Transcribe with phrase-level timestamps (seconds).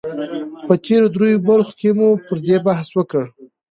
[0.67, 3.25] په تېرو دريو برخو کې مو پر دې بحث وکړ